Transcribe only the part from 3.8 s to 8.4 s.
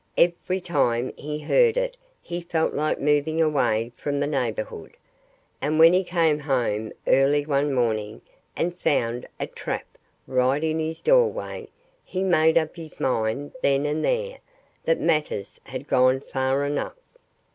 from the neighborhood. And when he came home early one morning